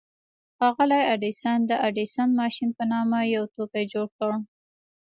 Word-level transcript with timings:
ښاغلي 0.57 1.01
ايډېسن 1.11 1.57
د 1.69 1.71
ايډېسن 1.85 2.29
ماشين 2.41 2.69
په 2.77 2.83
نامه 2.91 3.19
يو 3.35 3.43
توکی 3.53 3.83
جوړ 3.93 4.07
کړ. 4.17 4.31